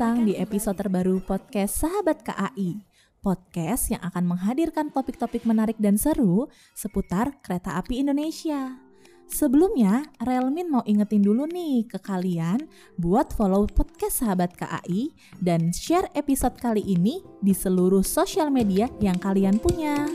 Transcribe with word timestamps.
Datang 0.00 0.24
di 0.24 0.32
episode 0.32 0.80
terbaru 0.80 1.20
podcast 1.20 1.84
Sahabat 1.84 2.24
KAI. 2.24 2.72
Podcast 3.20 3.92
yang 3.92 4.00
akan 4.00 4.32
menghadirkan 4.32 4.88
topik-topik 4.88 5.44
menarik 5.44 5.76
dan 5.76 6.00
seru 6.00 6.48
seputar 6.72 7.36
kereta 7.44 7.76
api 7.76 8.00
Indonesia. 8.00 8.80
Sebelumnya, 9.28 10.08
Relmin 10.24 10.72
mau 10.72 10.80
ingetin 10.88 11.20
dulu 11.20 11.44
nih 11.44 11.84
ke 11.84 12.00
kalian 12.00 12.64
buat 12.96 13.36
follow 13.36 13.68
podcast 13.68 14.24
Sahabat 14.24 14.56
KAI 14.56 15.12
dan 15.36 15.68
share 15.68 16.08
episode 16.16 16.56
kali 16.56 16.80
ini 16.80 17.20
di 17.44 17.52
seluruh 17.52 18.00
sosial 18.00 18.48
media 18.48 18.88
yang 19.04 19.20
kalian 19.20 19.60
punya. 19.60 20.08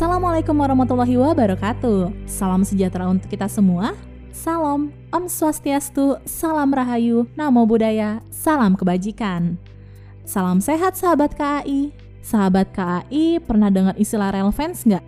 Assalamualaikum 0.00 0.56
warahmatullahi 0.56 1.12
wabarakatuh. 1.20 2.24
Salam 2.24 2.64
sejahtera 2.64 3.04
untuk 3.04 3.28
kita 3.28 3.44
semua. 3.52 3.92
Salam, 4.32 4.96
Om 5.12 5.28
Swastiastu, 5.28 6.16
Salam 6.24 6.72
Rahayu, 6.72 7.28
Namo 7.36 7.68
Buddhaya, 7.68 8.24
Salam 8.32 8.80
Kebajikan. 8.80 9.60
Salam 10.24 10.64
sehat 10.64 10.96
sahabat 10.96 11.36
KAI. 11.36 11.92
Sahabat 12.24 12.72
KAI 12.72 13.44
pernah 13.44 13.68
dengar 13.68 13.92
istilah 14.00 14.32
relevance 14.32 14.88
nggak? 14.88 15.04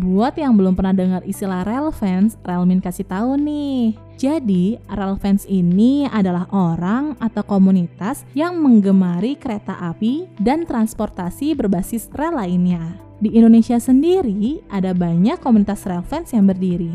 Buat 0.00 0.40
yang 0.40 0.56
belum 0.56 0.72
pernah 0.72 0.96
dengar 0.96 1.20
istilah 1.28 1.60
relevance, 1.60 2.40
Relmin 2.40 2.80
kasih 2.80 3.04
tahu 3.04 3.36
nih. 3.36 3.92
Jadi, 4.16 4.80
relevance 4.88 5.44
ini 5.44 6.08
adalah 6.08 6.48
orang 6.48 7.12
atau 7.20 7.44
komunitas 7.44 8.24
yang 8.32 8.56
menggemari 8.56 9.36
kereta 9.36 9.76
api 9.92 10.32
dan 10.40 10.64
transportasi 10.64 11.52
berbasis 11.52 12.08
rel 12.16 12.40
lainnya. 12.40 13.09
Di 13.20 13.28
Indonesia 13.36 13.76
sendiri 13.76 14.64
ada 14.72 14.96
banyak 14.96 15.36
komunitas 15.44 15.84
fans 15.84 16.32
yang 16.32 16.48
berdiri. 16.48 16.88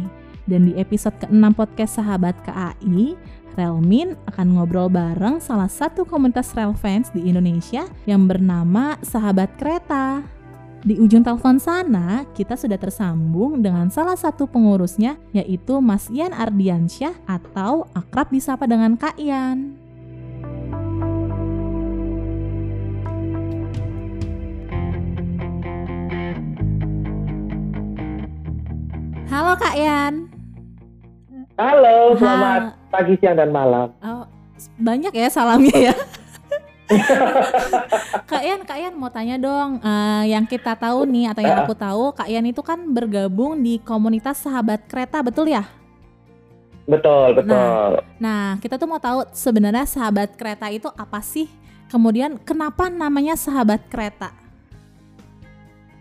Dan 0.50 0.66
di 0.70 0.74
episode 0.74 1.14
ke-6 1.22 1.54
podcast 1.54 2.02
Sahabat 2.02 2.34
KAI, 2.42 3.14
Relmin 3.54 4.18
akan 4.26 4.58
ngobrol 4.58 4.90
bareng 4.90 5.38
salah 5.38 5.70
satu 5.70 6.02
komunitas 6.02 6.50
fans 6.54 7.14
di 7.14 7.30
Indonesia 7.30 7.86
yang 8.10 8.26
bernama 8.26 8.98
Sahabat 9.06 9.54
Kereta. 9.62 10.26
Di 10.82 10.98
ujung 10.98 11.22
telepon 11.22 11.62
sana, 11.62 12.26
kita 12.34 12.58
sudah 12.58 12.82
tersambung 12.82 13.62
dengan 13.62 13.94
salah 13.94 14.18
satu 14.18 14.50
pengurusnya 14.50 15.22
yaitu 15.30 15.78
Mas 15.78 16.10
Ian 16.10 16.34
Ardiansyah 16.34 17.14
atau 17.30 17.86
akrab 17.94 18.34
disapa 18.34 18.66
dengan 18.66 18.98
Kak 18.98 19.22
Ian. 19.22 19.85
Halo 29.56 29.72
Kak 29.72 29.80
Yan. 29.80 30.14
Halo, 31.56 31.96
selamat 32.20 32.76
ha. 32.76 32.92
pagi, 32.92 33.16
siang, 33.24 33.40
dan 33.40 33.56
malam. 33.56 33.88
Oh, 34.04 34.28
banyak 34.76 35.16
ya 35.16 35.32
salamnya 35.32 35.72
ya. 35.80 35.96
Kak 38.36 38.44
Yan, 38.44 38.68
Kak 38.68 38.76
Yan 38.76 39.00
mau 39.00 39.08
tanya 39.08 39.40
dong, 39.40 39.80
uh, 39.80 40.28
yang 40.28 40.44
kita 40.44 40.76
tahu 40.76 41.08
nih 41.08 41.32
atau 41.32 41.40
yang 41.40 41.64
aku 41.64 41.72
tahu, 41.72 42.12
Kak 42.12 42.28
Yan 42.28 42.44
itu 42.52 42.60
kan 42.60 42.84
bergabung 42.92 43.64
di 43.64 43.80
komunitas 43.80 44.44
sahabat 44.44 44.92
kereta, 44.92 45.24
betul 45.24 45.48
ya? 45.48 45.64
Betul, 46.84 47.40
betul. 47.40 47.56
Nah, 47.56 48.04
nah 48.20 48.46
kita 48.60 48.76
tuh 48.76 48.92
mau 48.92 49.00
tahu 49.00 49.24
sebenarnya 49.32 49.88
sahabat 49.88 50.36
kereta 50.36 50.68
itu 50.68 50.92
apa 51.00 51.24
sih? 51.24 51.48
Kemudian 51.88 52.44
kenapa 52.44 52.92
namanya 52.92 53.40
sahabat 53.40 53.88
kereta? 53.88 54.36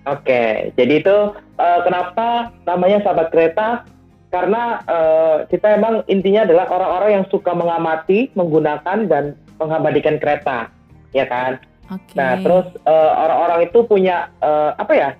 Oke, 0.04 0.74
jadi 0.76 1.00
itu 1.00 1.16
uh, 1.56 1.80
kenapa 1.80 2.52
namanya 2.68 3.00
sahabat 3.00 3.32
kereta? 3.32 3.88
Karena 4.28 4.84
uh, 4.84 5.36
kita 5.48 5.80
emang 5.80 6.04
intinya 6.12 6.44
adalah 6.44 6.68
orang-orang 6.68 7.10
yang 7.20 7.26
suka 7.32 7.56
mengamati, 7.56 8.28
menggunakan 8.36 9.08
dan 9.08 9.38
mengabadikan 9.56 10.20
kereta, 10.20 10.68
ya 11.16 11.24
kan? 11.24 11.56
Okay. 11.88 12.16
Nah, 12.20 12.36
terus 12.42 12.66
uh, 12.84 13.10
orang-orang 13.16 13.72
itu 13.72 13.78
punya 13.88 14.28
uh, 14.44 14.76
apa 14.76 14.92
ya? 14.92 15.10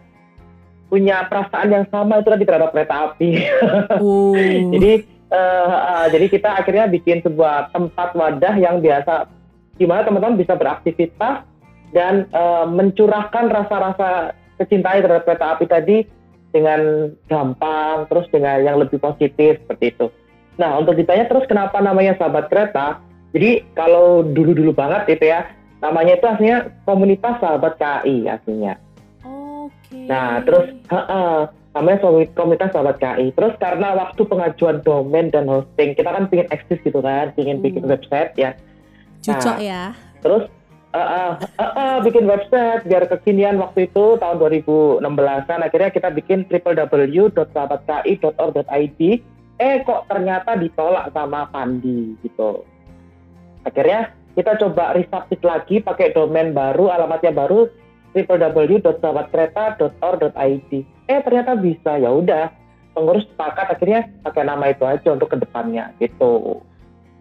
Punya 0.93 1.33
perasaan 1.33 1.73
yang 1.73 1.87
sama 1.89 2.21
itu 2.21 2.29
tadi 2.29 2.45
terhadap 2.45 2.71
kereta 2.77 2.95
api. 3.09 3.31
Uh. 4.05 4.37
jadi 4.77 4.93
uh, 5.33 5.69
uh, 5.73 6.07
jadi 6.13 6.27
kita 6.29 6.51
akhirnya 6.61 6.85
bikin 6.93 7.25
sebuah 7.25 7.73
tempat 7.73 8.13
wadah 8.13 8.55
yang 8.61 8.85
biasa 8.85 9.33
di 9.81 9.89
mana 9.89 10.05
teman-teman 10.07 10.39
bisa 10.39 10.55
beraktivitas 10.55 11.47
dan 11.95 12.27
uh, 12.35 12.67
mencurahkan 12.67 13.49
rasa-rasa 13.51 14.35
kecintai 14.59 15.03
terhadap 15.03 15.25
kereta 15.27 15.47
api 15.57 15.65
tadi 15.67 15.97
dengan 16.55 17.11
gampang, 17.27 18.07
terus 18.07 18.31
dengan 18.31 18.63
yang 18.63 18.79
lebih 18.79 19.03
positif 19.03 19.59
seperti 19.67 19.91
itu. 19.91 20.07
Nah, 20.55 20.79
untuk 20.79 20.95
ditanya 20.95 21.27
terus 21.27 21.43
kenapa 21.51 21.83
namanya 21.83 22.15
sahabat 22.15 22.47
kereta, 22.47 23.03
jadi 23.35 23.67
kalau 23.75 24.23
dulu-dulu 24.23 24.71
banget 24.71 25.19
itu 25.19 25.27
ya, 25.35 25.51
namanya 25.83 26.15
itu 26.15 26.27
aslinya 26.31 26.71
komunitas 26.87 27.35
sahabat 27.43 27.75
KI 27.75 28.31
aslinya. 28.31 28.79
Oke. 29.27 29.75
Okay. 29.91 30.07
Nah, 30.07 30.39
terus 30.47 30.71
uh, 30.95 30.97
uh, 30.97 31.39
namanya 31.75 31.99
komunitas 32.39 32.71
sahabat 32.71 33.03
KI. 33.03 33.35
Terus 33.35 33.59
karena 33.59 33.99
waktu 33.99 34.23
pengajuan 34.23 34.79
domain 34.87 35.35
dan 35.35 35.51
hosting, 35.51 35.99
kita 35.99 36.07
kan 36.07 36.31
pingin 36.31 36.47
eksis 36.55 36.79
gitu 36.87 37.03
kan, 37.03 37.35
pingin 37.35 37.59
uh. 37.59 37.63
bikin 37.67 37.83
website 37.91 38.31
ya. 38.39 38.55
Cocok 39.27 39.59
nah, 39.59 39.67
ya. 39.67 39.83
Terus 40.23 40.47
Uh, 40.95 41.03
uh, 41.03 41.35
uh, 41.59 41.75
uh, 41.75 41.99
bikin 42.07 42.23
website 42.23 42.87
biar 42.87 43.11
kekinian 43.11 43.59
waktu 43.59 43.91
itu 43.91 44.15
tahun 44.15 44.39
2016an 44.39 45.67
akhirnya 45.67 45.91
kita 45.91 46.07
bikin 46.15 46.47
www.sahabatki.org.id 46.47 49.01
eh 49.59 49.75
kok 49.83 50.07
ternyata 50.07 50.55
ditolak 50.55 51.11
sama 51.11 51.51
Pandi 51.51 52.15
gitu. 52.23 52.63
Akhirnya 53.67 54.15
kita 54.39 54.55
coba 54.63 54.95
resubmit 54.95 55.43
lagi 55.43 55.83
pakai 55.83 56.15
domain 56.15 56.55
baru 56.55 56.95
alamatnya 56.95 57.35
baru 57.35 57.67
www.sahabatkereta.org.id 58.15 60.71
eh 61.11 61.21
ternyata 61.27 61.59
bisa 61.59 61.99
ya 61.99 62.15
udah. 62.15 62.55
Pengurus 62.95 63.27
sepakat 63.35 63.75
akhirnya 63.75 64.07
pakai 64.23 64.47
nama 64.47 64.71
itu 64.71 64.87
aja 64.87 65.11
untuk 65.11 65.35
ke 65.35 65.43
depannya 65.43 65.91
gitu 65.99 66.63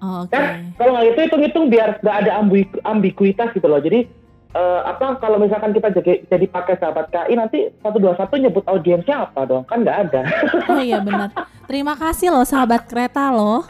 Oh, 0.04 0.28
okay. 0.28 0.36
Kan 0.36 0.76
kalau 0.76 0.92
nggak 1.00 1.16
itu 1.16 1.20
hitung-hitung 1.32 1.66
biar 1.72 2.04
nggak 2.04 2.18
ada 2.28 2.32
ambigu 2.44 2.76
ambiguitas 2.84 3.56
gitu 3.56 3.72
loh. 3.72 3.80
Jadi 3.80 4.04
uh, 4.52 4.82
apa 4.84 5.16
kalau 5.24 5.40
misalkan 5.40 5.72
kita 5.72 5.96
jadi, 5.96 6.28
jadi 6.28 6.46
pakai 6.52 6.76
sahabat 6.76 7.08
KI 7.08 7.40
nanti 7.40 7.72
satu 7.80 7.98
dua 8.04 8.14
satu 8.20 8.36
nyebut 8.36 8.68
audiensnya 8.68 9.32
apa 9.32 9.48
dong? 9.48 9.64
Kan 9.64 9.88
nggak 9.88 9.98
ada. 10.10 10.22
Oh 10.72 10.84
iya 10.84 11.00
benar. 11.00 11.32
Terima 11.64 11.96
kasih 11.96 12.36
loh 12.36 12.44
sahabat 12.44 12.84
kereta 12.84 13.32
loh. 13.32 13.64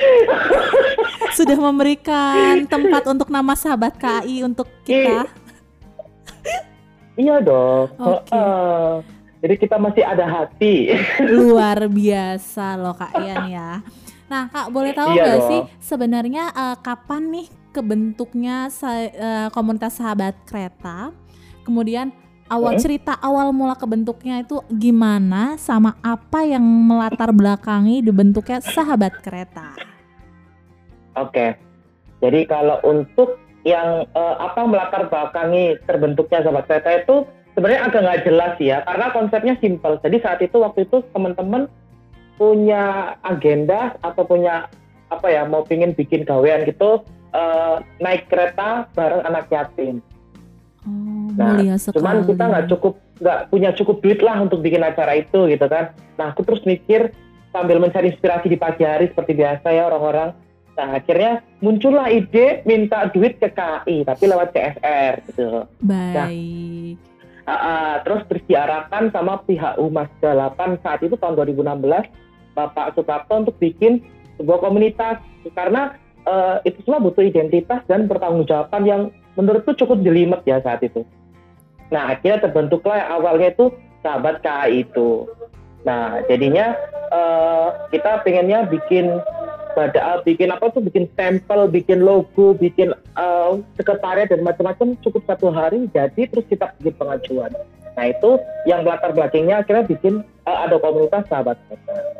Sudah 1.37 1.57
memberikan 1.57 2.65
tempat 2.65 3.05
untuk 3.09 3.29
nama 3.29 3.53
sahabat 3.53 3.93
KI 3.93 4.41
untuk 4.41 4.65
kita. 4.81 5.29
iya 7.13 7.37
dong. 7.45 7.93
Okay. 7.93 8.33
Uh, 8.33 9.05
jadi 9.43 9.55
kita 9.59 9.75
masih 9.77 10.01
ada 10.01 10.25
hati. 10.25 10.97
Luar 11.29 11.85
biasa 11.85 12.79
loh 12.81 12.97
Kak 12.97 13.21
Ian 13.21 13.53
ya. 13.53 13.71
Nah, 14.33 14.49
Kak, 14.49 14.73
boleh 14.73 14.97
tahu 14.97 15.13
iya 15.13 15.21
nggak 15.21 15.37
iya 15.37 15.45
sih 15.45 15.61
sebenarnya 15.77 16.49
uh, 16.57 16.73
kapan 16.81 17.29
nih 17.29 17.47
kebentuknya 17.69 18.65
uh, 18.65 19.53
komunitas 19.53 20.01
sahabat 20.01 20.33
kereta? 20.49 21.13
Kemudian 21.61 22.09
awal 22.49 22.73
hmm? 22.73 22.81
cerita 22.81 23.13
awal 23.21 23.53
mula 23.53 23.77
kebentuknya 23.77 24.41
itu 24.41 24.57
gimana 24.73 25.53
sama 25.61 26.01
apa 26.01 26.49
yang 26.49 26.65
melatar 26.65 27.29
belakangi 27.29 28.01
dibentuknya 28.01 28.57
sahabat 28.57 29.21
kereta? 29.21 29.77
Oke. 31.13 31.53
Jadi 32.17 32.49
kalau 32.49 32.81
untuk 32.89 33.37
yang 33.61 34.09
uh, 34.17 34.35
apa 34.41 34.65
melatar 34.65 35.13
belakangi 35.13 35.77
terbentuknya 35.85 36.41
sahabat 36.41 36.65
kereta 36.65 36.89
itu 37.05 37.15
sebenarnya 37.53 37.85
agak 37.85 38.01
nggak 38.01 38.21
jelas 38.25 38.53
ya 38.57 38.81
karena 38.81 39.13
konsepnya 39.13 39.53
simpel. 39.61 40.01
Jadi 40.01 40.17
saat 40.25 40.41
itu 40.41 40.57
waktu 40.57 40.89
itu 40.89 41.05
teman-teman 41.13 41.69
punya 42.37 43.15
agenda 43.21 43.95
atau 44.01 44.25
punya 44.25 44.67
apa 45.13 45.27
ya 45.29 45.45
mau 45.45 45.61
pingin 45.61 45.93
bikin 45.93 46.25
gawean 46.25 46.65
gitu 46.65 47.05
uh, 47.33 47.81
naik 47.99 48.29
kereta 48.29 48.87
bareng 48.93 49.25
anak 49.25 49.49
yatim. 49.49 49.99
Oh, 50.83 51.31
nah, 51.39 51.57
cuman 51.95 52.27
kita 52.27 52.43
nggak 52.43 52.67
cukup 52.75 52.99
nggak 53.23 53.39
punya 53.47 53.69
cukup 53.71 54.03
duit 54.03 54.19
lah 54.19 54.43
untuk 54.43 54.59
bikin 54.59 54.83
acara 54.83 55.15
itu 55.15 55.47
gitu 55.47 55.65
kan. 55.67 55.95
Nah, 56.19 56.35
aku 56.35 56.43
terus 56.43 56.61
mikir 56.67 57.15
sambil 57.55 57.79
mencari 57.79 58.11
inspirasi 58.11 58.51
di 58.51 58.57
pagi 58.59 58.83
hari 58.83 59.07
seperti 59.07 59.37
biasa 59.37 59.67
ya 59.71 59.87
orang-orang. 59.87 60.35
Nah, 60.73 60.97
akhirnya 60.97 61.45
muncullah 61.61 62.09
ide 62.09 62.65
minta 62.65 63.07
duit 63.13 63.37
ke 63.37 63.47
KI 63.53 64.03
tapi 64.03 64.23
lewat 64.25 64.51
CSR 64.51 65.13
gitu. 65.29 65.69
Baik. 65.85 66.17
Nah, 66.17 66.27
uh, 67.47 67.53
uh, 67.53 67.91
terus 68.03 68.21
terus 68.27 68.43
diarahkan 68.49 69.13
sama 69.13 69.39
pihak 69.45 69.77
Umas 69.79 70.09
8 70.19 70.83
saat 70.83 70.99
itu 71.05 71.15
tahun 71.15 71.37
2016 71.37 72.22
Bapak 72.53 72.93
Suprapto 72.97 73.33
untuk 73.33 73.55
bikin 73.57 74.01
sebuah 74.37 74.65
komunitas 74.65 75.21
karena 75.53 75.97
uh, 76.25 76.61
itu 76.63 76.79
semua 76.85 77.03
butuh 77.03 77.25
identitas 77.25 77.81
dan 77.85 78.07
pertanggungjawaban 78.07 78.83
yang 78.85 79.01
menurutku 79.35 79.73
cukup 79.77 80.01
jelimet 80.05 80.41
ya 80.45 80.61
saat 80.61 80.81
itu. 80.85 81.05
Nah 81.89 82.13
akhirnya 82.13 82.49
terbentuklah 82.49 82.99
awalnya 83.09 83.53
itu 83.53 83.73
sahabat 84.01 84.41
KAI 84.41 84.85
itu. 84.85 85.29
Nah 85.85 86.21
jadinya 86.29 86.77
uh, 87.11 87.89
kita 87.89 88.23
pengennya 88.25 88.65
bikin 88.69 89.21
pada 89.73 90.21
bikin 90.21 90.53
apa 90.53 90.69
tuh 90.69 90.85
bikin 90.85 91.09
stempel, 91.13 91.65
bikin 91.65 92.05
logo, 92.05 92.53
bikin 92.53 92.93
uh, 93.17 93.57
sekretariat 93.73 94.29
dan 94.29 94.45
macam-macam 94.45 94.93
cukup 95.01 95.25
satu 95.25 95.49
hari 95.49 95.89
jadi 95.89 96.29
terus 96.29 96.45
kita 96.45 96.73
bikin 96.77 96.93
pengajuan. 96.97 97.51
Nah 97.93 98.05
itu 98.09 98.41
yang 98.69 98.85
latar 98.85 99.13
belakangnya 99.13 99.65
akhirnya 99.65 99.85
bikin 99.85 100.21
uh, 100.45 100.57
ada 100.65 100.77
komunitas 100.77 101.25
sahabat 101.29 101.57
kita. 101.69 102.12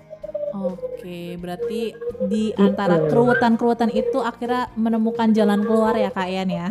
Oke, 0.53 1.33
berarti 1.41 1.97
di 2.29 2.53
antara 2.53 3.01
keruwetan-keruwetan 3.09 3.89
itu 3.89 4.21
akhirnya 4.21 4.69
menemukan 4.77 5.33
jalan 5.33 5.65
keluar 5.65 5.97
ya 5.97 6.13
Kak 6.13 6.29
Ian 6.29 6.53
ya? 6.53 6.69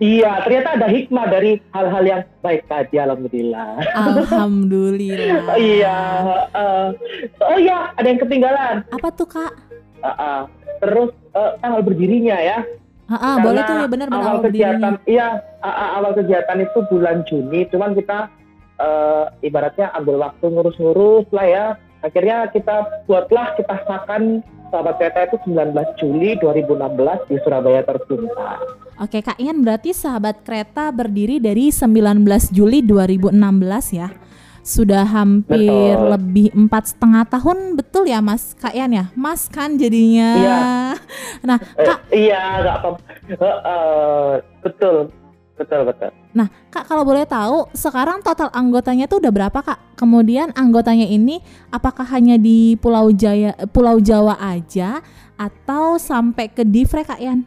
Iya, 0.00 0.42
ternyata 0.42 0.80
ada 0.80 0.88
hikmah 0.88 1.28
dari 1.28 1.60
hal-hal 1.76 2.02
yang 2.08 2.22
baik 2.40 2.64
tadi, 2.72 2.96
alhamdulillah. 2.96 3.84
Alhamdulillah. 3.94 5.54
iya. 5.76 5.98
Uh, 6.56 6.88
oh 7.44 7.58
iya, 7.60 7.92
ada 7.94 8.08
yang 8.08 8.16
ketinggalan. 8.16 8.80
Apa 8.96 9.12
tuh 9.12 9.28
kak? 9.28 9.52
Uh, 10.00 10.08
uh, 10.08 10.40
terus 10.80 11.12
uh, 11.36 11.52
tanggal 11.60 11.84
berdirinya 11.84 12.32
ya. 12.40 12.64
Uh, 13.06 13.14
uh, 13.14 13.34
boleh 13.44 13.60
tuh 13.60 13.76
ya 13.76 13.86
benar-benar 13.92 14.24
awal, 14.24 14.40
awal 14.40 14.46
kegiatan. 14.48 14.92
Iya, 15.04 15.28
uh, 15.60 15.68
uh, 15.68 15.88
awal 16.00 16.12
kegiatan 16.16 16.58
itu 16.64 16.78
bulan 16.88 17.16
Juni. 17.28 17.68
Cuman 17.68 17.92
kita 17.92 18.32
uh, 18.80 19.28
ibaratnya 19.44 19.92
ambil 20.00 20.16
waktu 20.24 20.48
ngurus-ngurus 20.48 21.28
lah 21.28 21.44
ya 21.44 21.66
akhirnya 22.00 22.48
kita 22.52 23.04
buatlah 23.04 23.56
kita 23.56 23.76
makan 23.84 24.44
sahabat 24.70 24.94
kereta 25.02 25.18
itu 25.26 25.36
19 25.50 25.74
Juli 25.98 26.30
2016 26.38 27.28
di 27.28 27.36
Surabaya 27.42 27.82
tercinta. 27.82 28.62
Oke 29.02 29.18
Kak 29.20 29.38
Ian 29.42 29.66
berarti 29.66 29.90
sahabat 29.90 30.46
kereta 30.46 30.94
berdiri 30.94 31.42
dari 31.42 31.74
19 31.74 32.22
Juli 32.54 32.80
2016 32.86 33.34
ya. 33.98 34.08
Sudah 34.60 35.08
hampir 35.08 35.96
betul. 35.96 36.12
lebih 36.14 36.48
empat 36.52 36.92
setengah 36.92 37.24
tahun 37.26 37.80
betul 37.80 38.04
ya 38.06 38.20
Mas 38.22 38.54
Kak 38.54 38.76
Ian 38.76 38.92
ya? 38.92 39.04
Mas 39.18 39.50
kan 39.50 39.74
jadinya. 39.74 40.30
Iya. 40.36 40.60
Nah 41.42 41.58
Kak. 41.58 41.98
Eh, 42.12 42.28
iya 42.28 42.42
nggak 42.62 42.76
apa. 42.78 42.88
Uh, 43.40 43.44
uh, 43.44 44.30
betul 44.62 45.10
betul 45.60 45.84
betul. 45.84 46.10
Nah, 46.32 46.48
Kak 46.72 46.88
kalau 46.88 47.04
boleh 47.04 47.28
tahu 47.28 47.68
sekarang 47.76 48.24
total 48.24 48.48
anggotanya 48.56 49.04
tuh 49.04 49.20
udah 49.20 49.28
berapa, 49.28 49.60
Kak? 49.60 50.00
Kemudian 50.00 50.56
anggotanya 50.56 51.04
ini 51.04 51.44
apakah 51.68 52.08
hanya 52.16 52.40
di 52.40 52.80
Pulau 52.80 53.12
Jaya 53.12 53.52
Pulau 53.68 54.00
Jawa 54.00 54.40
aja 54.40 55.04
atau 55.36 56.00
sampai 56.00 56.48
ke 56.48 56.64
Divre, 56.64 57.04
Kak 57.04 57.20
Yan? 57.20 57.44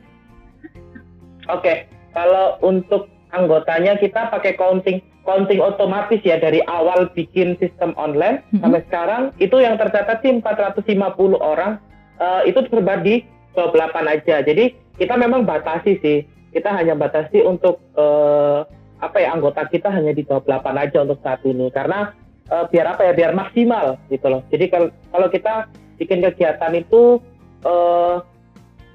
Oke, 1.50 1.90
kalau 2.14 2.62
untuk 2.62 3.10
anggotanya 3.34 3.98
kita 3.98 4.30
pakai 4.30 4.54
counting 4.54 5.02
counting 5.26 5.60
otomatis 5.64 6.22
ya 6.22 6.38
dari 6.38 6.62
awal 6.70 7.10
bikin 7.18 7.58
sistem 7.58 7.98
online 7.98 8.46
mm 8.46 8.48
-hmm. 8.54 8.62
sampai 8.62 8.82
sekarang 8.86 9.24
itu 9.42 9.58
yang 9.58 9.76
tercatat 9.80 10.22
sih 10.22 10.30
450 10.38 11.40
orang 11.42 11.82
uh, 12.20 12.46
itu 12.46 12.60
tersebar 12.68 13.02
di 13.02 13.26
28 13.56 14.14
aja. 14.14 14.42
Jadi 14.46 14.76
kita 14.98 15.18
memang 15.18 15.46
batasi 15.46 15.98
sih 16.02 16.18
kita 16.54 16.70
hanya 16.70 16.94
batasi 16.94 17.42
untuk 17.42 17.82
uh, 17.98 18.64
apa 19.04 19.18
ya 19.20 19.36
anggota 19.36 19.68
kita 19.68 19.92
hanya 19.92 20.16
di 20.16 20.24
28 20.24 20.48
aja 20.80 20.98
untuk 21.04 21.20
saat 21.20 21.44
ini 21.44 21.68
karena 21.74 22.16
uh, 22.48 22.70
biar 22.72 22.96
apa 22.96 23.12
ya 23.12 23.14
biar 23.18 23.32
maksimal 23.36 24.00
gitu 24.08 24.32
loh. 24.32 24.42
Jadi 24.54 24.72
kalau 24.72 24.88
kalau 25.12 25.28
kita 25.28 25.68
bikin 26.00 26.24
kegiatan 26.24 26.74
itu 26.78 27.20
uh, 27.68 28.24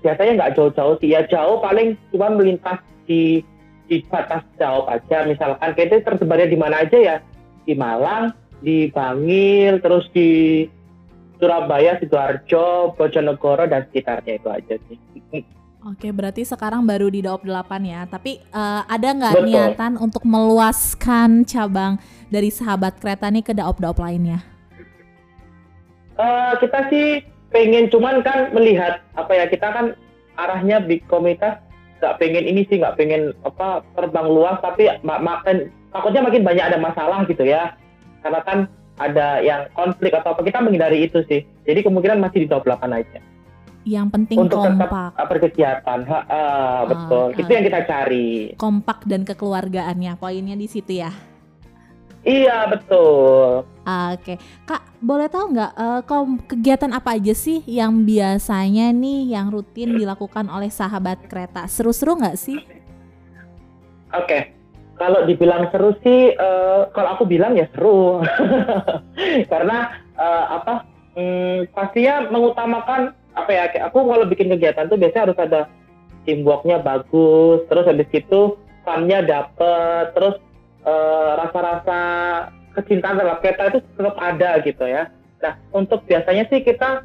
biasanya 0.00 0.32
nggak 0.38 0.52
jauh-jauh 0.54 0.96
sih 1.02 1.12
ya 1.12 1.26
jauh 1.26 1.58
paling 1.58 1.98
cuma 2.14 2.30
melintas 2.30 2.78
di 3.04 3.42
di 3.88 4.04
batas 4.06 4.44
jauh 4.60 4.86
aja 4.86 5.26
misalkan 5.26 5.74
kita 5.74 6.04
tersebarnya 6.04 6.48
di 6.48 6.58
mana 6.60 6.84
aja 6.86 6.98
ya 6.98 7.16
di 7.68 7.76
Malang, 7.76 8.32
di 8.64 8.88
Bangil, 8.88 9.84
terus 9.84 10.08
di 10.16 10.64
Surabaya, 11.36 12.00
Sidoarjo, 12.00 12.96
Bojonegoro 12.96 13.68
dan 13.68 13.84
sekitarnya 13.92 14.40
itu 14.40 14.48
aja 14.48 14.74
sih. 14.88 14.98
Oke, 15.88 16.12
berarti 16.12 16.44
sekarang 16.44 16.84
baru 16.84 17.08
di 17.08 17.24
Daop 17.24 17.48
8 17.48 17.80
ya. 17.80 18.04
Tapi 18.04 18.44
uh, 18.52 18.84
ada 18.84 19.08
nggak 19.08 19.34
niatan 19.40 19.96
untuk 19.96 20.20
meluaskan 20.28 21.48
cabang 21.48 21.96
dari 22.28 22.52
sahabat 22.52 23.00
kereta 23.00 23.32
nih 23.32 23.40
ke 23.40 23.56
Daop-Daop 23.56 23.96
lainnya? 23.96 24.44
Uh, 26.20 26.52
kita 26.60 26.92
sih 26.92 27.24
pengen 27.48 27.88
cuman 27.88 28.20
kan 28.20 28.52
melihat 28.52 29.00
apa 29.16 29.32
ya 29.32 29.44
kita 29.48 29.64
kan 29.72 29.86
arahnya 30.36 30.84
di 30.84 31.00
komunitas 31.08 31.56
nggak 32.04 32.16
pengen 32.20 32.44
ini 32.44 32.68
sih 32.68 32.76
nggak 32.76 33.00
pengen 33.00 33.32
apa 33.42 33.80
terbang 33.96 34.28
luas 34.28 34.60
tapi 34.60 34.92
mak 35.00 35.24
makin 35.24 35.72
takutnya 35.90 36.20
makin 36.20 36.44
banyak 36.44 36.64
ada 36.68 36.78
masalah 36.78 37.24
gitu 37.24 37.48
ya 37.48 37.72
karena 38.20 38.40
kan 38.44 38.58
ada 39.00 39.40
yang 39.40 39.66
konflik 39.72 40.12
atau 40.12 40.36
apa 40.36 40.44
kita 40.44 40.60
menghindari 40.60 41.06
itu 41.08 41.24
sih 41.26 41.42
jadi 41.64 41.80
kemungkinan 41.86 42.20
masih 42.20 42.44
di 42.44 42.48
28 42.50 42.76
aja 42.92 43.18
yang 43.88 44.12
penting 44.12 44.44
untuk 44.44 44.60
kompak. 44.60 45.16
tetap 45.16 45.26
berkegiatan, 45.32 45.98
ha, 46.04 46.18
uh, 46.28 46.80
betul. 46.84 47.26
Uh, 47.32 47.40
Itu 47.40 47.50
yang 47.50 47.64
kita 47.64 47.80
cari. 47.88 48.28
Kompak 48.60 49.08
dan 49.08 49.24
kekeluargaannya, 49.24 50.20
poinnya 50.20 50.56
di 50.60 50.68
situ 50.68 51.00
ya. 51.00 51.08
Iya 52.28 52.68
betul. 52.68 53.64
Oke, 53.88 54.36
kak 54.68 54.82
boleh 55.00 55.32
tahu 55.32 55.56
nggak 55.56 55.72
uh, 55.78 56.02
kegiatan 56.44 56.92
apa 56.92 57.16
aja 57.16 57.32
sih 57.32 57.64
yang 57.64 58.04
biasanya 58.04 58.92
nih 58.92 59.32
yang 59.32 59.48
rutin 59.48 59.96
dilakukan 59.96 60.44
oleh 60.52 60.68
sahabat 60.68 61.24
kereta? 61.30 61.64
Seru-seru 61.64 62.20
nggak 62.20 62.36
sih? 62.36 62.60
Oke, 64.12 64.52
kalau 64.98 65.24
dibilang 65.24 65.70
seru 65.70 65.94
sih, 66.02 66.34
uh, 66.34 66.90
kalau 66.90 67.16
aku 67.16 67.24
bilang 67.24 67.54
ya 67.54 67.70
seru, 67.70 68.20
karena 69.52 69.94
uh, 70.18 70.44
apa? 70.60 70.74
Hmm, 71.18 71.66
pastinya 71.74 72.30
mengutamakan 72.30 73.10
apa 73.44 73.50
ya 73.54 73.62
aku 73.86 74.02
kalau 74.02 74.26
bikin 74.26 74.50
kegiatan 74.52 74.90
tuh 74.90 74.98
biasanya 74.98 75.24
harus 75.30 75.38
ada 75.38 75.60
teamworknya 76.26 76.82
bagus 76.82 77.64
terus 77.70 77.84
habis 77.88 78.08
itu 78.12 78.58
funnya 78.84 79.24
dapet 79.24 80.12
terus 80.16 80.36
uh, 80.84 81.38
rasa-rasa 81.40 82.00
kecintaan 82.78 83.18
terhadap 83.18 83.38
kereta 83.42 83.62
itu 83.74 83.78
tetap 83.82 84.16
ada 84.20 84.50
gitu 84.62 84.84
ya. 84.86 85.10
Nah 85.42 85.52
untuk 85.74 86.06
biasanya 86.06 86.46
sih 86.46 86.62
kita 86.62 87.04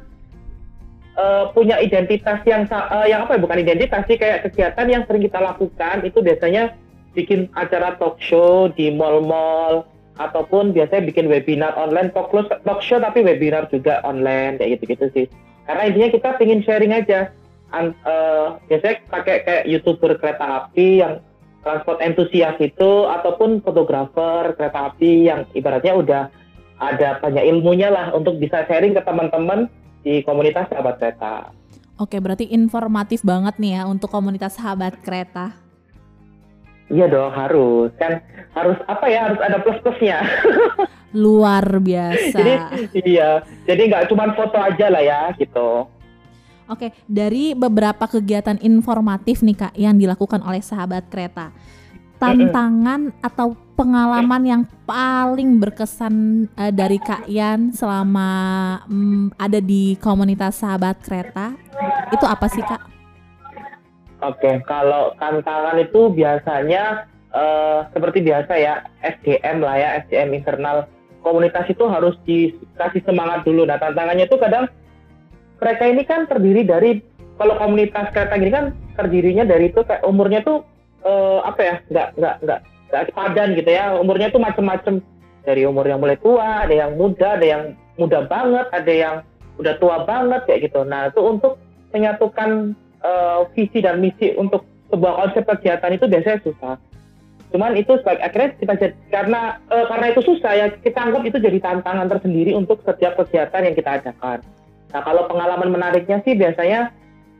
uh, 1.18 1.50
punya 1.52 1.82
identitas 1.82 2.40
yang 2.46 2.66
uh, 2.70 3.06
yang 3.06 3.26
apa 3.26 3.38
ya 3.38 3.40
bukan 3.42 3.58
identitas 3.62 4.02
sih 4.06 4.16
kayak 4.18 4.50
kegiatan 4.50 4.86
yang 4.86 5.02
sering 5.06 5.24
kita 5.26 5.38
lakukan 5.42 6.06
itu 6.06 6.18
biasanya 6.22 6.74
bikin 7.14 7.46
acara 7.54 7.94
talk 7.98 8.18
show 8.18 8.70
di 8.74 8.90
mall-mall 8.90 9.86
ataupun 10.18 10.70
biasanya 10.70 11.10
bikin 11.10 11.26
webinar 11.26 11.74
online 11.74 12.10
talk 12.14 12.30
show, 12.30 12.46
talk 12.46 12.80
show 12.82 12.98
tapi 13.02 13.22
webinar 13.22 13.66
juga 13.70 13.98
online 14.06 14.58
kayak 14.58 14.78
gitu-gitu 14.78 15.06
sih 15.14 15.26
karena 15.64 15.82
intinya 15.88 16.08
kita 16.12 16.28
ingin 16.44 16.60
sharing 16.64 16.92
aja 16.92 17.32
An, 17.74 17.90
uh, 18.06 18.62
biasanya 18.70 19.02
pakai 19.10 19.36
kayak 19.42 19.64
youtuber 19.66 20.14
kereta 20.14 20.62
api 20.62 21.02
yang 21.02 21.18
transport 21.64 21.98
entusias 22.04 22.54
itu 22.60 23.08
ataupun 23.08 23.64
fotografer 23.64 24.54
kereta 24.54 24.94
api 24.94 25.26
yang 25.26 25.48
ibaratnya 25.56 25.92
udah 25.96 26.22
ada 26.78 27.18
banyak 27.18 27.44
ilmunya 27.50 27.90
lah 27.90 28.12
untuk 28.14 28.38
bisa 28.38 28.62
sharing 28.68 28.94
ke 28.94 29.02
teman-teman 29.02 29.66
di 30.04 30.20
komunitas 30.22 30.68
sahabat 30.68 31.00
kereta. 31.00 31.50
Oke, 31.96 32.18
berarti 32.18 32.50
informatif 32.50 33.22
banget 33.22 33.56
nih 33.56 33.80
ya 33.80 33.82
untuk 33.88 34.10
komunitas 34.12 34.58
sahabat 34.58 34.98
kereta. 35.00 35.54
Iya 36.92 37.08
dong, 37.08 37.32
harus 37.32 37.90
kan 37.96 38.20
harus 38.52 38.76
apa 38.84 39.06
ya 39.08 39.30
harus 39.30 39.40
ada 39.40 39.56
plus 39.64 39.78
plusnya. 39.80 40.20
luar 41.14 41.78
biasa. 41.88 42.42
jadi 42.90 43.08
iya, 43.08 43.30
jadi 43.64 43.82
nggak 43.88 44.06
cuma 44.10 44.28
foto 44.34 44.58
aja 44.58 44.90
lah 44.90 45.02
ya 45.02 45.20
gitu. 45.38 45.86
Oke, 46.64 46.96
dari 47.04 47.52
beberapa 47.52 48.08
kegiatan 48.08 48.56
informatif 48.64 49.44
nih 49.44 49.56
kak 49.56 49.74
yang 49.76 50.00
dilakukan 50.00 50.40
oleh 50.40 50.64
sahabat 50.64 51.12
kereta, 51.12 51.52
tantangan 52.16 53.12
atau 53.20 53.52
pengalaman 53.76 54.42
yang 54.42 54.62
paling 54.88 55.60
berkesan 55.60 56.48
uh, 56.56 56.72
dari 56.72 56.96
kak 56.96 57.28
Yan 57.28 57.74
selama 57.74 58.30
um, 58.88 59.28
ada 59.36 59.60
di 59.60 59.98
komunitas 60.00 60.62
sahabat 60.64 61.04
kereta 61.04 61.52
itu 62.08 62.24
apa 62.24 62.46
sih 62.48 62.64
kak? 62.64 62.82
Oke, 64.24 64.56
kalau 64.64 65.12
tantangan 65.20 65.76
itu 65.76 66.16
biasanya 66.16 67.04
uh, 67.34 67.84
seperti 67.92 68.24
biasa 68.24 68.56
ya 68.56 68.88
SDM 69.04 69.60
lah 69.60 69.76
ya 69.76 69.88
SDM 70.06 70.40
internal 70.40 70.88
komunitas 71.24 71.64
itu 71.72 71.84
harus 71.88 72.14
dikasih 72.28 73.02
semangat 73.08 73.48
dulu. 73.48 73.64
Nah 73.64 73.80
tantangannya 73.80 74.28
itu 74.28 74.36
kadang 74.36 74.68
mereka 75.58 75.84
ini 75.88 76.02
kan 76.04 76.28
terdiri 76.28 76.62
dari 76.62 77.00
kalau 77.40 77.56
komunitas 77.56 78.12
kereta 78.12 78.36
gini 78.36 78.52
kan 78.52 78.76
terdirinya 78.94 79.48
dari 79.48 79.72
itu 79.72 79.80
kayak 79.82 80.04
umurnya 80.04 80.44
tuh 80.44 80.62
uh, 81.02 81.40
apa 81.42 81.60
ya 81.64 81.74
nggak 81.88 82.08
nggak 82.20 82.34
nggak 82.44 82.60
nggak 82.92 83.02
padan 83.16 83.48
gitu 83.58 83.70
ya 83.72 83.96
umurnya 83.98 84.28
tuh 84.30 84.38
macam-macam 84.38 85.02
dari 85.42 85.66
umur 85.66 85.88
yang 85.88 85.98
mulai 85.98 86.14
tua 86.20 86.68
ada 86.68 86.74
yang 86.74 86.94
muda 86.94 87.34
ada 87.34 87.46
yang 87.46 87.62
muda 87.98 88.22
banget 88.30 88.66
ada 88.70 88.92
yang 88.92 89.14
udah 89.58 89.74
tua 89.82 90.06
banget 90.06 90.46
kayak 90.46 90.70
gitu 90.70 90.86
nah 90.86 91.10
itu 91.10 91.20
untuk 91.26 91.58
menyatukan 91.90 92.74
uh, 93.06 93.46
visi 93.54 93.78
dan 93.78 94.02
misi 94.02 94.34
untuk 94.34 94.66
sebuah 94.90 95.12
konsep 95.26 95.42
kegiatan 95.46 95.94
itu 95.94 96.04
biasanya 96.10 96.38
susah. 96.42 96.74
Cuman 97.54 97.78
itu 97.78 97.94
sebagai 98.02 98.18
akhirnya 98.18 98.50
kita 98.58 98.74
jadi, 98.82 98.94
karena 99.14 99.62
uh, 99.70 99.86
karena 99.86 100.10
itu 100.10 100.26
susah 100.26 100.52
ya 100.58 100.66
kita 100.74 100.98
anggap 100.98 101.22
itu 101.22 101.38
jadi 101.38 101.62
tantangan 101.62 102.10
tersendiri 102.10 102.50
untuk 102.50 102.82
setiap 102.82 103.14
kegiatan 103.14 103.62
yang 103.62 103.78
kita 103.78 104.02
adakan. 104.02 104.42
Nah 104.90 105.00
kalau 105.06 105.30
pengalaman 105.30 105.70
menariknya 105.70 106.18
sih 106.26 106.34
biasanya 106.34 106.90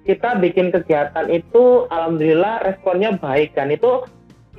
kita 0.07 0.39
bikin 0.39 0.71
kegiatan 0.71 1.27
itu 1.35 1.91
alhamdulillah 1.91 2.63
responnya 2.63 3.19
baik 3.19 3.59
dan 3.59 3.75
itu 3.75 4.07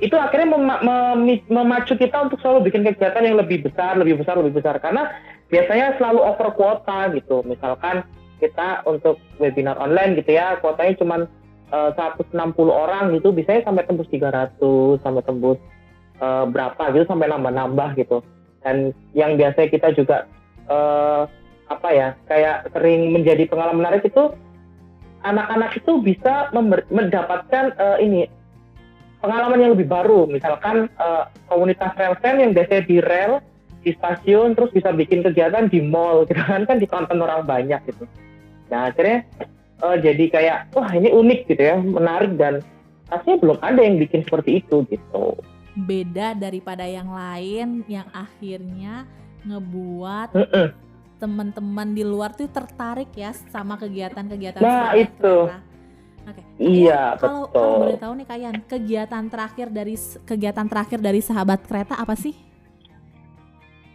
itu 0.04 0.12
akhirnya 0.12 0.52
mem 0.52 0.68
mem 0.84 1.40
memacu 1.48 1.96
kita 1.96 2.28
untuk 2.28 2.36
selalu 2.44 2.68
bikin 2.68 2.84
kegiatan 2.84 3.24
yang 3.24 3.40
lebih 3.40 3.64
besar, 3.64 3.96
lebih 3.96 4.20
besar, 4.20 4.36
lebih 4.36 4.60
besar 4.60 4.76
karena 4.76 5.08
biasanya 5.48 5.96
selalu 5.96 6.20
over 6.20 6.52
kuota 6.52 7.08
gitu. 7.16 7.40
Misalkan 7.48 8.04
kita 8.44 8.84
untuk 8.84 9.16
webinar 9.40 9.80
online 9.80 10.20
gitu 10.20 10.36
ya, 10.36 10.60
kuotanya 10.60 11.00
cuma 11.00 11.16
uh, 11.72 11.90
160 11.94 12.36
orang 12.66 13.14
gitu, 13.14 13.30
biasanya 13.34 13.66
sampai 13.66 13.86
tembus 13.86 14.08
300, 14.10 14.58
sampai 15.02 15.22
tembus 15.24 15.58
uh, 16.20 16.44
berapa 16.46 16.82
gitu 16.94 17.04
sampai 17.06 17.30
nambah-nambah 17.30 17.98
gitu. 17.98 18.22
Dan 18.66 18.90
yang 19.14 19.38
biasanya 19.38 19.68
kita 19.70 19.88
juga 19.94 20.26
uh, 20.66 21.26
apa 21.66 21.88
ya, 21.94 22.08
kayak 22.30 22.70
sering 22.74 23.14
menjadi 23.14 23.46
pengalaman 23.50 23.82
menarik 23.82 24.06
itu 24.06 24.34
anak-anak 25.26 25.74
itu 25.74 25.92
bisa 26.02 26.54
mendapatkan 26.90 27.74
uh, 27.78 27.98
ini 27.98 28.30
pengalaman 29.26 29.58
yang 29.58 29.72
lebih 29.74 29.90
baru 29.90 30.30
misalkan 30.30 30.86
uh, 31.02 31.26
komunitas 31.50 31.90
rel 31.98 32.14
fan 32.22 32.38
yang 32.38 32.54
biasanya 32.54 32.82
di 32.86 32.96
rel 33.02 33.42
di 33.82 33.90
stasiun 33.98 34.54
terus 34.54 34.70
bisa 34.70 34.94
bikin 34.94 35.26
kegiatan 35.26 35.66
di 35.66 35.82
mall 35.82 36.22
gitu 36.26 36.38
kan 36.38 36.62
kan 36.62 36.78
ditonton 36.78 37.18
orang 37.18 37.42
banyak 37.42 37.80
gitu 37.90 38.06
nah 38.70 38.90
akhirnya 38.90 39.26
uh, 39.82 39.96
jadi 39.98 40.24
kayak 40.30 40.58
wah 40.76 40.90
ini 40.92 41.10
unik 41.12 41.40
gitu 41.50 41.62
ya 41.62 41.76
menarik 41.80 42.36
dan 42.38 42.62
aslinya 43.10 43.38
belum 43.42 43.58
ada 43.62 43.80
yang 43.80 43.96
bikin 44.00 44.22
seperti 44.26 44.62
itu 44.64 44.84
gitu 44.88 45.38
beda 45.76 46.32
daripada 46.36 46.88
yang 46.88 47.12
lain 47.12 47.84
yang 47.86 48.08
akhirnya 48.12 49.04
ngebuat 49.44 50.28
uh 50.32 50.42
-uh 50.42 50.68
teman-teman 51.16 51.96
di 51.96 52.04
luar 52.04 52.36
tuh 52.36 52.48
tertarik 52.48 53.08
ya 53.16 53.32
sama 53.48 53.80
kegiatan-kegiatan 53.80 54.60
nah 54.60 54.92
itu 54.92 55.48
Oke. 56.26 56.42
Okay. 56.42 56.82
Iya, 56.82 57.14
kalau, 57.22 57.46
betul. 57.46 57.54
Kalau 57.54 57.78
boleh 57.86 57.98
tahu 58.02 58.12
nih 58.18 58.26
kalian, 58.26 58.54
kegiatan 58.66 59.24
terakhir 59.30 59.70
dari 59.70 59.94
kegiatan 60.26 60.66
terakhir 60.66 60.98
dari 60.98 61.20
sahabat 61.22 61.62
kereta 61.62 61.94
apa 61.94 62.18
sih? 62.18 62.34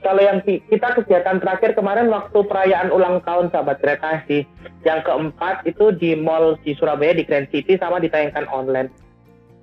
Kalau 0.02 0.22
yang 0.22 0.42
kita 0.46 0.98
kegiatan 0.98 1.38
terakhir 1.38 1.78
kemarin 1.78 2.10
waktu 2.10 2.42
perayaan 2.42 2.90
ulang 2.90 3.22
tahun 3.22 3.54
sahabat 3.54 3.78
kereta 3.82 4.26
sih. 4.26 4.42
Yang 4.82 5.06
keempat 5.06 5.62
itu 5.70 5.94
di 5.94 6.18
mall 6.18 6.58
di 6.66 6.74
Surabaya 6.74 7.14
di 7.14 7.22
Grand 7.22 7.46
City 7.54 7.78
sama 7.78 8.02
ditayangkan 8.02 8.50
online. 8.50 8.90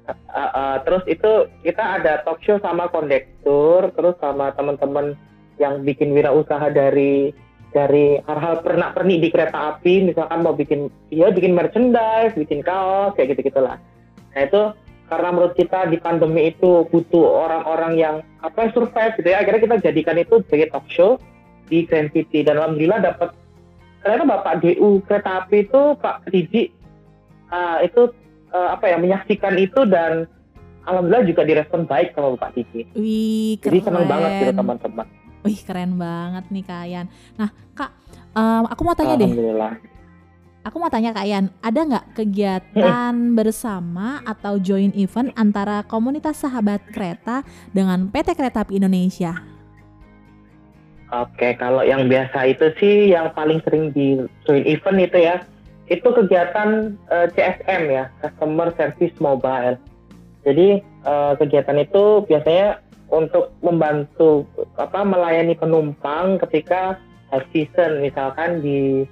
Uh, 0.08 0.40
uh, 0.40 0.76
terus 0.88 1.04
itu 1.04 1.50
kita 1.66 2.00
ada 2.00 2.22
talk 2.24 2.40
show 2.40 2.56
sama 2.62 2.88
kondektur, 2.88 3.92
terus 3.92 4.16
sama 4.22 4.54
teman-teman 4.56 5.18
yang 5.58 5.82
bikin 5.82 6.14
wirausaha 6.14 6.70
dari 6.70 7.34
dari 7.74 8.16
hal-hal 8.24 8.64
pernak 8.64 8.96
pernik 8.96 9.20
di 9.20 9.28
kereta 9.28 9.76
api 9.76 10.08
misalkan 10.08 10.40
mau 10.40 10.56
bikin 10.56 10.88
ya 11.12 11.28
bikin 11.28 11.52
merchandise 11.52 12.32
bikin 12.32 12.64
kaos 12.64 13.12
kayak 13.12 13.36
gitu 13.36 13.52
gitulah 13.52 13.76
nah 14.32 14.40
itu 14.40 14.62
karena 15.08 15.28
menurut 15.32 15.54
kita 15.56 15.88
di 15.88 15.96
pandemi 15.96 16.52
itu 16.52 16.84
butuh 16.92 17.48
orang-orang 17.48 17.92
yang 17.96 18.14
apa 18.44 18.68
survive 18.76 19.16
gitu 19.16 19.28
ya 19.28 19.40
akhirnya 19.40 19.64
kita 19.64 19.76
jadikan 19.90 20.16
itu 20.20 20.44
sebagai 20.44 20.68
talk 20.70 20.86
show 20.92 21.16
di 21.68 21.88
Grand 21.88 22.12
City 22.12 22.44
dan 22.44 22.60
alhamdulillah 22.60 23.00
dapat 23.00 23.32
ternyata 24.04 24.24
bapak 24.24 24.54
DU 24.62 25.00
kereta 25.04 25.44
api 25.44 25.68
itu 25.68 25.82
Pak 25.98 26.28
Didi 26.28 26.70
uh, 27.52 27.80
itu 27.84 28.12
uh, 28.52 28.68
apa 28.76 28.84
ya 28.88 28.96
menyaksikan 29.00 29.54
itu 29.56 29.84
dan 29.88 30.28
alhamdulillah 30.88 31.24
juga 31.28 31.42
direspon 31.44 31.84
baik 31.84 32.16
sama 32.16 32.34
Bapak 32.36 32.56
Didi. 32.56 32.88
Wih, 32.96 33.60
keren. 33.60 33.72
Jadi 33.76 33.78
senang 33.84 34.06
banget 34.08 34.30
gitu 34.40 34.52
teman-teman. 34.56 35.06
Wih 35.44 35.60
keren 35.62 35.92
banget 36.00 36.44
nih 36.50 36.64
Kak 36.64 36.80
Ayan. 36.88 37.06
Nah 37.36 37.50
Kak, 37.76 37.90
um, 38.32 38.64
aku 38.66 38.80
mau 38.82 38.96
tanya 38.96 39.14
deh. 39.20 39.30
Aku 40.68 40.76
mau 40.76 40.92
tanya 40.92 41.16
Kak 41.16 41.24
Ayan, 41.24 41.48
ada 41.64 41.80
nggak 41.80 42.06
kegiatan 42.12 43.14
bersama 43.40 44.20
atau 44.28 44.60
join 44.60 44.92
event 45.00 45.32
antara 45.32 45.80
komunitas 45.80 46.44
sahabat 46.44 46.84
kereta 46.92 47.40
dengan 47.72 48.04
PT 48.12 48.36
Kereta 48.36 48.68
Api 48.68 48.76
Indonesia? 48.76 49.32
Oke, 51.08 51.56
kalau 51.56 51.80
yang 51.80 52.04
biasa 52.04 52.52
itu 52.52 52.68
sih 52.76 53.16
yang 53.16 53.32
paling 53.32 53.64
sering 53.64 53.96
di 53.96 54.20
join 54.44 54.60
event 54.68 55.08
itu 55.08 55.16
ya, 55.24 55.40
itu 55.88 56.04
kegiatan 56.04 56.92
uh, 57.08 57.24
eh, 57.24 57.32
CSM 57.32 57.82
ya, 57.88 58.12
Customer 58.20 58.68
Service 58.76 59.16
Mobile. 59.24 59.80
Jadi 60.44 60.84
uh, 61.08 61.32
kegiatan 61.40 61.80
itu 61.80 62.28
biasanya 62.28 62.84
untuk 63.08 63.56
membantu 63.64 64.44
apa 64.76 65.00
melayani 65.00 65.56
penumpang 65.56 66.36
ketika 66.44 67.00
high 67.32 67.48
season 67.56 68.04
misalkan 68.04 68.60
di 68.60 69.08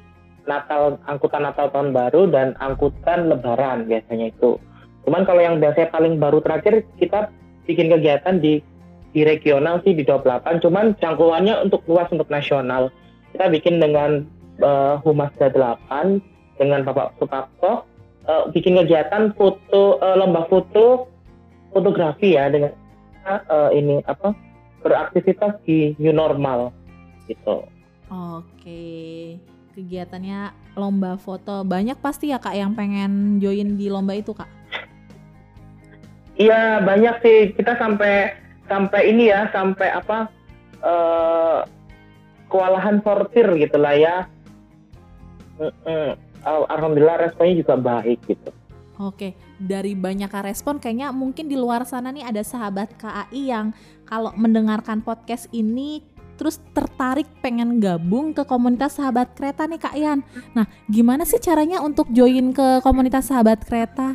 Natal 0.46 1.02
angkutan 1.10 1.42
Natal 1.42 1.68
tahun 1.74 1.90
baru 1.90 2.30
dan 2.30 2.54
angkutan 2.62 3.28
Lebaran 3.30 3.90
biasanya 3.90 4.30
itu. 4.30 4.58
Cuman 5.06 5.22
kalau 5.26 5.42
yang 5.42 5.62
biasanya 5.62 5.90
paling 5.90 6.18
baru 6.18 6.42
terakhir 6.42 6.86
kita 6.98 7.30
bikin 7.66 7.90
kegiatan 7.90 8.38
di 8.38 8.62
di 9.14 9.24
regional 9.24 9.80
sih 9.82 9.96
di 9.96 10.04
28 10.04 10.62
cuman 10.62 10.94
jangkauannya 10.98 11.66
untuk 11.66 11.82
luas 11.90 12.06
untuk 12.14 12.28
nasional. 12.30 12.90
Kita 13.34 13.50
bikin 13.50 13.82
dengan 13.82 14.24
uh, 14.62 15.02
Humas 15.02 15.34
8 15.38 15.52
dengan 16.56 16.80
Bapak 16.86 17.18
Suparto 17.20 17.84
uh, 18.26 18.44
bikin 18.50 18.76
kegiatan 18.82 19.32
foto 19.34 19.98
uh, 20.02 20.14
lomba 20.18 20.44
foto 20.50 21.08
fotografi 21.70 22.34
ya 22.34 22.50
dengan 22.50 22.72
uh, 23.26 23.70
ini 23.72 24.02
apa 24.06 24.34
beraktivitas 24.82 25.58
di 25.66 25.94
new 25.98 26.14
normal 26.14 26.70
gitu. 27.26 27.66
Oke, 28.06 29.34
kegiatannya 29.76 30.72
lomba 30.80 31.20
foto 31.20 31.60
banyak 31.60 32.00
pasti 32.00 32.32
ya 32.32 32.40
kak 32.40 32.56
yang 32.56 32.72
pengen 32.72 33.36
join 33.36 33.76
di 33.76 33.92
lomba 33.92 34.16
itu 34.16 34.32
kak? 34.32 34.48
Iya 36.40 36.80
banyak 36.80 37.16
sih 37.20 37.38
kita 37.52 37.76
sampai 37.76 38.32
sampai 38.64 39.12
ini 39.12 39.28
ya 39.28 39.52
sampai 39.52 39.88
apa 39.92 40.32
uh, 40.80 41.68
kewalahan 42.48 43.04
sortir 43.04 43.44
gitu 43.60 43.76
lah 43.76 43.94
ya. 43.94 44.16
Mm 45.60 45.72
-mm. 45.84 46.08
Alhamdulillah 46.46 47.26
responnya 47.26 47.58
juga 47.58 47.74
baik 47.74 48.22
gitu. 48.30 48.50
Oke, 48.96 49.36
dari 49.60 49.92
banyak 49.92 50.32
respon 50.40 50.80
kayaknya 50.80 51.12
mungkin 51.12 51.52
di 51.52 51.56
luar 51.58 51.84
sana 51.84 52.08
nih 52.14 52.24
ada 52.24 52.40
sahabat 52.40 52.96
KAI 52.96 53.42
yang 53.52 53.66
kalau 54.08 54.32
mendengarkan 54.38 55.04
podcast 55.04 55.52
ini 55.52 56.00
terus 56.36 56.60
tertarik 56.76 57.26
pengen 57.40 57.80
gabung 57.80 58.36
ke 58.36 58.44
komunitas 58.44 59.00
sahabat 59.00 59.32
kereta 59.34 59.64
nih 59.66 59.80
Kak 59.80 59.96
Ian. 59.96 60.20
Nah, 60.52 60.68
gimana 60.86 61.24
sih 61.24 61.40
caranya 61.40 61.80
untuk 61.80 62.12
join 62.12 62.52
ke 62.52 62.84
komunitas 62.84 63.32
sahabat 63.32 63.64
kereta? 63.64 64.14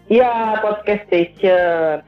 Iya, 0.10 0.58
podcast 0.60 1.06
station. 1.08 2.02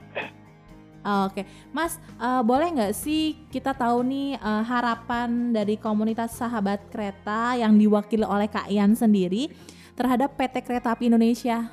Oh, 1.05 1.29
Oke, 1.29 1.45
okay. 1.45 1.45
Mas, 1.69 2.01
uh, 2.17 2.41
boleh 2.41 2.73
nggak 2.73 2.97
sih 2.97 3.37
kita 3.53 3.77
tahu 3.77 4.01
nih 4.01 4.41
uh, 4.41 4.65
harapan 4.65 5.53
dari 5.53 5.77
komunitas 5.77 6.33
sahabat 6.33 6.81
kereta 6.89 7.53
yang 7.53 7.77
diwakili 7.77 8.25
oleh 8.25 8.49
Kak 8.49 8.73
Ian 8.73 8.97
sendiri 8.97 9.53
terhadap 9.93 10.33
PT 10.33 10.65
Kereta 10.65 10.97
Api 10.97 11.13
Indonesia? 11.13 11.69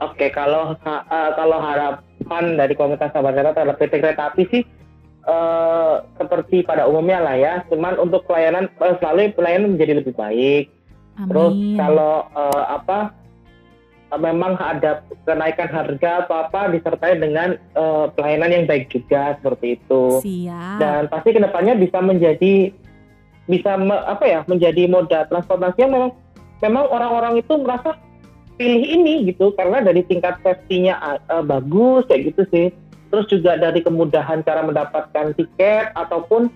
Oke, 0.00 0.16
okay, 0.16 0.30
kalau 0.32 0.72
uh, 0.80 1.30
kalau 1.36 1.58
harapan 1.60 2.44
dari 2.56 2.72
komunitas 2.72 3.12
sahabat 3.12 3.36
kereta 3.36 3.52
terhadap 3.52 3.76
PT 3.76 3.94
Kereta 4.00 4.22
Api 4.32 4.42
sih 4.48 4.62
uh, 5.28 6.08
seperti 6.16 6.64
pada 6.64 6.88
umumnya 6.88 7.20
lah 7.20 7.36
ya, 7.36 7.54
cuman 7.68 8.00
untuk 8.00 8.24
pelayanan 8.24 8.72
uh, 8.80 8.96
selalu 8.96 9.36
pelayanan 9.36 9.76
menjadi 9.76 10.00
lebih 10.00 10.16
baik. 10.16 10.72
Amin. 11.20 11.28
Terus 11.28 11.54
kalau 11.76 12.32
uh, 12.32 12.64
apa 12.80 13.12
memang 14.16 14.56
ada 14.56 15.04
kenaikan 15.28 15.68
harga 15.68 16.24
atau 16.24 16.48
apa 16.48 16.72
disertai 16.72 17.20
dengan 17.20 17.60
uh, 17.76 18.08
pelayanan 18.16 18.48
yang 18.48 18.64
baik 18.64 18.88
juga 18.88 19.36
seperti 19.36 19.76
itu. 19.76 20.24
Siap. 20.24 20.80
Dan 20.80 21.02
pasti 21.12 21.36
ke 21.36 21.40
depannya 21.44 21.76
bisa 21.76 22.00
menjadi 22.00 22.72
bisa 23.48 23.76
me, 23.76 23.96
apa 24.08 24.24
ya 24.24 24.40
menjadi 24.48 24.88
moda 24.88 25.28
transportasi 25.28 25.84
yang 25.84 25.92
memang 25.92 26.12
memang 26.64 26.84
orang-orang 26.88 27.40
itu 27.40 27.52
merasa 27.60 27.96
pilih 28.56 28.82
ini 28.82 29.28
gitu 29.28 29.52
karena 29.54 29.84
dari 29.84 30.00
tingkat 30.04 30.40
safety-nya 30.40 30.96
uh, 31.28 31.44
bagus 31.44 32.08
kayak 32.08 32.32
gitu 32.32 32.42
sih. 32.48 32.66
Terus 33.08 33.24
juga 33.28 33.56
dari 33.56 33.80
kemudahan 33.80 34.44
cara 34.44 34.64
mendapatkan 34.64 35.32
tiket 35.36 35.92
ataupun 35.96 36.52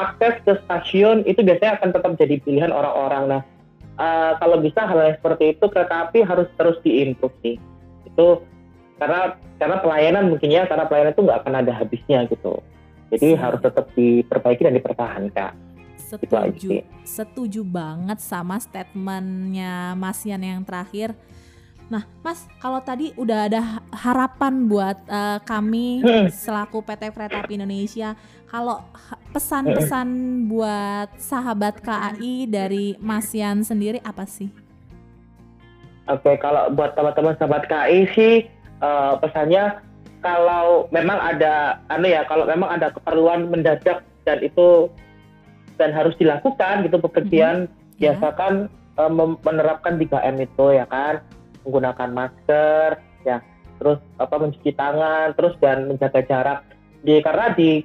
akses 0.00 0.40
ke 0.48 0.52
stasiun 0.64 1.28
itu 1.28 1.44
biasanya 1.44 1.76
akan 1.76 1.90
tetap 1.92 2.12
jadi 2.16 2.40
pilihan 2.40 2.72
orang-orang. 2.72 3.24
Nah, 3.28 3.42
uh, 4.00 4.32
kalau 4.40 4.56
bisa 4.64 4.88
hal 4.88 4.98
yang 5.04 5.16
seperti 5.20 5.54
itu 5.54 5.64
kereta 5.68 6.08
api 6.08 6.24
harus 6.24 6.48
terus 6.56 6.80
diimprove 6.80 7.36
sih 7.44 7.60
itu 8.08 8.26
karena 8.96 9.36
karena 9.60 9.76
pelayanan 9.80 10.24
mungkin 10.32 10.48
ya 10.48 10.64
karena 10.64 10.88
pelayanan 10.88 11.12
itu 11.12 11.22
nggak 11.24 11.40
akan 11.44 11.54
ada 11.60 11.72
habisnya 11.72 12.24
gitu. 12.28 12.60
Jadi 13.10 13.34
harus 13.34 13.60
tetap 13.60 13.90
diperbaiki 13.96 14.62
dan 14.62 14.76
dipertahankan. 14.76 15.52
Setuju 15.98 16.82
setuju 17.06 17.62
banget 17.66 18.18
sama 18.22 18.58
statementnya 18.58 19.94
Mas 19.98 20.22
Yan 20.26 20.42
yang 20.42 20.62
terakhir. 20.62 21.16
Nah, 21.90 22.06
Mas, 22.22 22.46
kalau 22.62 22.78
tadi 22.78 23.10
udah 23.18 23.50
ada 23.50 23.82
harapan 23.90 24.70
buat 24.70 24.94
uh, 25.10 25.42
kami 25.42 25.98
hmm. 26.06 26.30
selaku 26.30 26.86
PT 26.86 27.10
Kereta 27.10 27.42
Api 27.42 27.58
Indonesia, 27.58 28.14
kalau 28.46 28.78
pesan-pesan 29.30 30.08
buat 30.50 31.08
sahabat 31.16 31.78
KAI 31.80 32.50
dari 32.50 32.98
Mas 32.98 33.30
Yan 33.30 33.62
sendiri 33.62 34.02
apa 34.02 34.26
sih? 34.26 34.50
Oke, 36.10 36.34
kalau 36.42 36.74
buat 36.74 36.98
teman-teman 36.98 37.38
sahabat 37.38 37.70
KAI 37.70 38.10
sih 38.14 38.34
uh, 38.82 39.14
pesannya 39.22 39.78
kalau 40.20 40.90
memang 40.90 41.16
ada 41.16 41.80
anu 41.88 42.10
ya, 42.10 42.26
kalau 42.26 42.44
memang 42.44 42.68
ada 42.74 42.90
keperluan 42.90 43.48
mendadak 43.48 44.02
dan 44.26 44.38
itu 44.42 44.90
dan 45.80 45.94
harus 45.96 46.12
dilakukan 46.20 46.84
gitu 46.84 47.00
bepergian, 47.00 47.70
mm-hmm. 47.70 47.96
biasakan 48.02 48.68
uh, 49.00 49.10
menerapkan 49.46 49.96
3M 49.96 50.36
itu 50.44 50.76
ya 50.76 50.84
kan 50.90 51.24
menggunakan 51.64 52.10
masker 52.12 53.00
ya 53.24 53.38
terus 53.80 54.00
apa 54.20 54.36
mencuci 54.36 54.72
tangan 54.76 55.32
terus 55.36 55.56
dan 55.60 55.88
menjaga 55.88 56.20
jarak 56.24 56.60
di 57.00 57.20
karena 57.24 57.52
di 57.56 57.80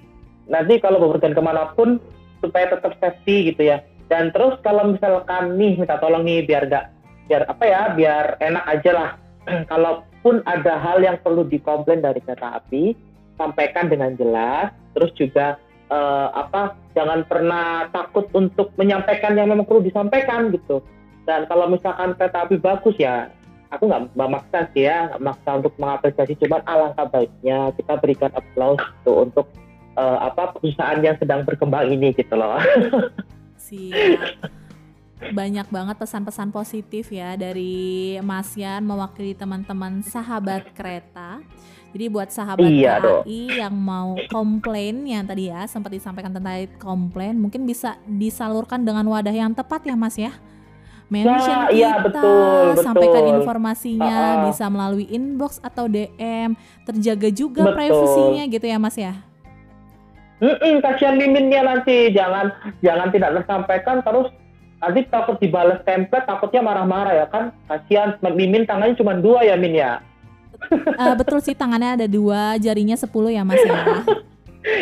nanti 0.49 0.77
kalau 0.81 1.01
bepergian 1.01 1.33
ke 1.33 1.41
mana 1.41 1.73
pun 1.73 1.97
supaya 2.41 2.69
tetap 2.73 2.93
safety 3.01 3.53
gitu 3.53 3.73
ya. 3.73 3.81
Dan 4.05 4.29
terus 4.29 4.61
kalau 4.61 4.93
misalkan 4.93 5.57
nih 5.57 5.81
minta 5.81 5.97
tolong 5.97 6.21
nih 6.21 6.45
biar 6.45 6.69
gak 6.69 6.93
biar 7.25 7.49
apa 7.49 7.63
ya 7.65 7.81
biar 7.97 8.25
enak 8.37 8.65
aja 8.69 8.91
lah. 8.93 9.09
Kalaupun 9.71 10.45
ada 10.45 10.77
hal 10.77 11.01
yang 11.01 11.17
perlu 11.21 11.45
dikomplain 11.45 12.05
dari 12.05 12.21
kereta 12.21 12.61
api 12.61 12.93
sampaikan 13.37 13.89
dengan 13.89 14.13
jelas. 14.13 14.69
Terus 14.93 15.11
juga 15.17 15.57
uh, 15.89 16.29
apa 16.33 16.77
jangan 16.93 17.25
pernah 17.25 17.89
takut 17.89 18.29
untuk 18.37 18.71
menyampaikan 18.77 19.33
yang 19.33 19.49
memang 19.49 19.65
perlu 19.65 19.81
disampaikan 19.81 20.53
gitu. 20.53 20.85
Dan 21.25 21.49
kalau 21.49 21.65
misalkan 21.65 22.13
kereta 22.13 22.45
api 22.45 22.61
bagus 22.61 22.93
ya 23.01 23.33
aku 23.73 23.89
nggak 23.89 24.13
memaksa 24.13 24.69
sih 24.71 24.85
ya 24.85 25.09
nggak 25.09 25.23
maksa 25.25 25.49
untuk 25.57 25.73
mengapresiasi. 25.81 26.37
Cuman 26.37 26.61
alangkah 26.69 27.09
baiknya 27.09 27.73
kita 27.73 27.97
berikan 27.97 28.31
aplaus 28.37 28.79
gitu 29.01 29.25
untuk 29.25 29.49
uh, 29.95 30.29
apa 30.31 30.55
perusahaan 30.55 30.99
yang 31.01 31.15
sedang 31.17 31.41
berkembang 31.43 31.89
ini 31.91 32.13
gitu 32.13 32.35
loh 32.35 32.59
siap 33.65 34.37
banyak 35.15 35.67
banget 35.71 35.95
pesan-pesan 35.97 36.51
positif 36.51 37.09
ya 37.09 37.33
dari 37.39 38.19
Mas 38.21 38.53
Yan 38.59 38.83
mewakili 38.83 39.31
teman-teman 39.33 40.03
sahabat 40.03 40.75
kereta. 40.75 41.39
Jadi 41.95 42.05
buat 42.11 42.27
sahabat 42.27 42.67
iya 42.67 42.99
KAI 42.99 43.63
yang 43.63 43.71
mau 43.71 44.19
komplain 44.27 45.07
yang 45.07 45.23
tadi 45.23 45.47
ya 45.47 45.63
sempat 45.63 45.95
disampaikan 45.95 46.35
tentang 46.35 46.67
komplain 46.75 47.39
mungkin 47.39 47.63
bisa 47.63 47.95
disalurkan 48.03 48.83
dengan 48.83 49.07
wadah 49.07 49.31
yang 49.31 49.55
tepat 49.55 49.87
ya 49.87 49.95
Mas 49.95 50.19
ya 50.19 50.35
mention 51.05 51.69
ya, 51.69 51.69
kita, 51.69 51.77
iya, 51.77 51.91
betul, 52.01 52.81
sampaikan 52.81 53.23
betul. 53.23 53.37
informasinya 53.37 54.17
uh, 54.17 54.43
bisa 54.49 54.65
melalui 54.73 55.05
inbox 55.05 55.61
atau 55.61 55.85
DM, 55.85 56.57
terjaga 56.81 57.29
juga 57.29 57.69
betul. 57.69 57.77
privasinya 57.77 58.43
gitu 58.49 58.65
ya 58.65 58.77
Mas 58.81 58.97
ya. 58.97 59.13
Mm-mm, 60.43 60.83
kasihan 60.83 61.15
miminnya 61.15 61.63
nanti. 61.63 62.11
Jangan 62.11 62.51
jangan 62.83 63.07
tidak 63.11 63.29
tersampaikan. 63.41 64.03
Terus 64.03 64.27
nanti 64.83 64.99
takut 65.07 65.37
dibalas 65.39 65.79
template 65.87 66.27
takutnya 66.27 66.61
marah-marah 66.61 67.13
ya 67.23 67.25
kan? 67.31 67.55
Kasihan 67.71 68.19
mimin 68.21 68.67
tangannya 68.67 68.99
cuma 68.99 69.15
dua 69.15 69.47
ya 69.47 69.55
min 69.55 69.75
ya? 69.79 70.03
Uh, 70.95 71.13
betul 71.19 71.43
sih 71.43 71.53
tangannya 71.53 71.99
ada 71.99 72.07
dua 72.07 72.55
jarinya 72.57 72.95
sepuluh 72.95 73.29
ya 73.31 73.43
mas 73.43 73.61
ya? 73.63 73.75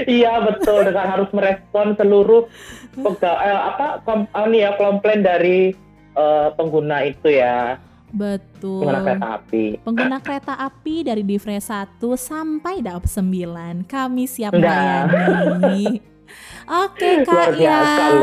Iya 0.08 0.40
betul. 0.48 0.88
Dengan 0.88 1.12
harus 1.12 1.28
merespon 1.36 1.92
seluruh 2.00 2.48
pegawai 2.96 3.44
eh, 3.44 3.62
apa 3.68 3.88
kom, 4.08 4.24
ini 4.48 4.64
ya 4.64 4.80
komplain 4.80 5.20
dari 5.20 5.76
uh, 6.16 6.56
pengguna 6.56 7.04
itu 7.04 7.36
ya. 7.36 7.76
Betul. 8.14 8.86
Pengguna 8.86 9.02
kereta 9.02 9.28
api. 9.42 9.66
Pengguna 9.82 10.18
kereta 10.22 10.54
api 10.62 10.96
dari 11.02 11.24
Divre 11.26 11.58
1 11.58 11.98
sampai 12.14 12.86
Daop 12.86 13.10
9. 13.10 13.90
Kami 13.90 14.24
siap 14.30 14.54
melayani. 14.54 15.98
Oke, 16.86 17.26
Kak 17.26 17.58
Ian. 17.58 18.14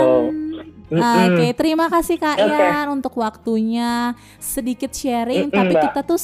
Oke, 0.90 0.98
okay, 0.98 1.50
terima 1.54 1.86
kasih 1.86 2.18
Kak 2.18 2.38
okay. 2.38 2.50
Ian 2.50 2.98
untuk 2.98 3.14
waktunya 3.18 4.18
sedikit 4.42 4.90
sharing, 4.90 5.46
mm 5.46 5.54
-mm, 5.54 5.58
tapi 5.62 5.74
kita 5.78 6.00
tuh 6.02 6.18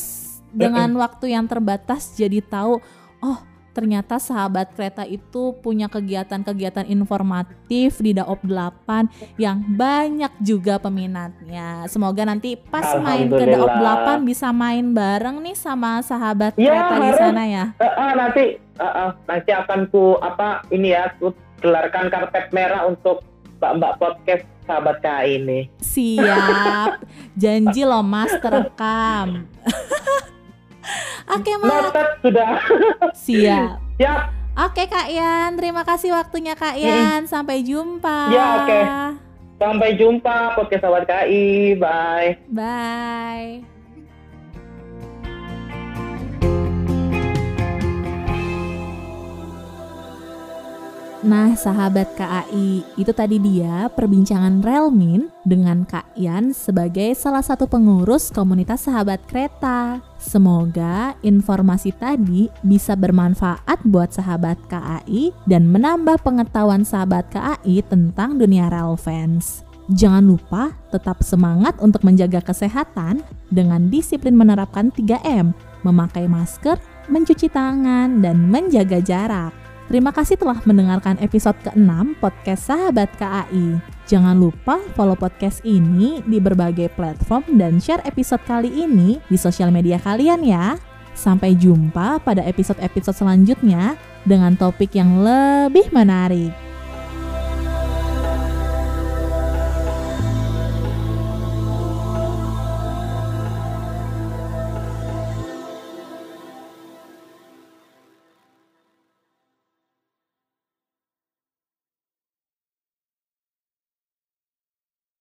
dengan 0.51 0.91
mm 0.91 0.97
-mm. 0.99 1.05
waktu 1.07 1.27
yang 1.39 1.47
terbatas 1.47 2.19
jadi 2.19 2.43
tahu, 2.43 2.83
oh 3.23 3.39
ternyata 3.77 4.17
sahabat 4.17 4.73
kereta 4.73 5.05
itu 5.05 5.53
punya 5.61 5.85
kegiatan-kegiatan 5.93 6.89
informatif 6.89 8.01
di 8.01 8.17
Daop 8.17 8.41
8 8.41 9.37
yang 9.37 9.61
banyak 9.77 10.33
juga 10.41 10.81
peminatnya. 10.81 11.85
Semoga 11.93 12.25
nanti 12.25 12.57
pas 12.57 12.97
main 12.97 13.29
ke 13.29 13.45
Daop 13.45 13.69
8 13.69 14.25
bisa 14.25 14.49
main 14.57 14.97
bareng 14.97 15.45
nih 15.45 15.53
sama 15.53 16.01
sahabat 16.01 16.57
ya, 16.57 16.73
kereta 16.73 16.95
harus. 16.97 17.05
di 17.05 17.13
sana 17.21 17.43
ya. 17.45 17.65
Uh, 17.77 17.85
uh, 17.85 18.11
nanti 18.17 18.45
uh, 18.81 18.85
uh, 18.89 19.11
nanti 19.29 19.51
akan 19.53 19.81
ku 19.93 20.17
apa 20.25 20.65
ini 20.73 20.97
ya 20.97 21.13
ku 21.21 21.37
gelarkan 21.61 22.09
karpet 22.09 22.49
merah 22.57 22.89
untuk 22.89 23.21
mbak-mbak 23.61 24.01
podcast 24.01 24.45
sahabat 24.65 25.05
KAI 25.05 25.37
ini. 25.37 25.61
Siap. 25.85 27.05
Janji 27.41 27.85
loh 27.85 28.01
Mas 28.01 28.33
terekam. 28.41 29.45
Oke, 31.35 31.53
Mak. 31.59 31.69
Noted 31.69 32.09
sudah. 32.23 32.51
Siap. 33.27 33.77
Siap. 33.99 34.23
Oke, 34.57 34.89
Kak 34.89 35.09
Yan. 35.13 35.53
Terima 35.61 35.85
kasih 35.85 36.17
waktunya, 36.17 36.57
Kak 36.57 36.81
Yan. 36.81 37.29
Sampai 37.29 37.61
jumpa. 37.61 38.33
Ya, 38.33 38.47
oke. 38.65 38.81
Sampai 39.57 39.97
jumpa 39.97 40.53
podcast 40.57 40.85
sahabat 40.85 41.05
KI. 41.09 41.77
Bye. 41.77 42.41
Bye. 42.49 43.76
Nah, 51.27 51.59
sahabat 51.59 52.15
KAI, 52.15 52.87
itu 52.95 53.11
tadi 53.11 53.43
dia 53.43 53.91
perbincangan 53.91 54.63
Relmin 54.63 55.27
dengan 55.43 55.83
Kak 55.83 56.15
Yan 56.15 56.55
sebagai 56.55 57.19
salah 57.19 57.43
satu 57.43 57.67
pengurus 57.67 58.31
komunitas 58.31 58.87
sahabat 58.87 59.27
kereta. 59.27 59.99
Semoga 60.23 61.19
informasi 61.27 61.91
tadi 61.99 62.47
bisa 62.63 62.95
bermanfaat 62.95 63.83
buat 63.91 64.15
sahabat 64.15 64.55
KAI 64.71 65.35
dan 65.51 65.67
menambah 65.67 66.23
pengetahuan 66.23 66.87
sahabat 66.87 67.27
KAI 67.35 67.83
tentang 67.91 68.39
dunia 68.39 68.71
rel 68.71 68.95
fans. 68.95 69.67
Jangan 69.91 70.23
lupa 70.23 70.79
tetap 70.95 71.27
semangat 71.27 71.75
untuk 71.83 72.07
menjaga 72.07 72.39
kesehatan 72.39 73.27
dengan 73.51 73.91
disiplin 73.91 74.39
menerapkan 74.39 74.95
3M, 74.95 75.51
memakai 75.83 76.31
masker, 76.31 76.79
mencuci 77.11 77.51
tangan, 77.51 78.23
dan 78.23 78.47
menjaga 78.47 79.03
jarak. 79.03 79.66
Terima 79.87 80.11
kasih 80.11 80.35
telah 80.35 80.59
mendengarkan 80.67 81.15
episode 81.23 81.55
ke-6 81.63 82.19
podcast 82.19 82.75
Sahabat 82.75 83.07
KAI. 83.23 83.79
Jangan 84.11 84.35
lupa 84.35 84.83
follow 84.99 85.15
podcast 85.15 85.63
ini 85.63 86.27
di 86.27 86.43
berbagai 86.43 86.91
platform 86.99 87.55
dan 87.55 87.79
share 87.79 88.03
episode 88.03 88.43
kali 88.51 88.67
ini 88.67 89.23
di 89.31 89.39
sosial 89.39 89.71
media 89.71 90.03
kalian 90.03 90.43
ya. 90.43 90.75
Sampai 91.15 91.55
jumpa 91.55 92.19
pada 92.19 92.43
episode-episode 92.43 93.15
selanjutnya 93.15 93.95
dengan 94.27 94.59
topik 94.59 94.91
yang 94.91 95.23
lebih 95.23 95.87
menarik. 95.95 96.66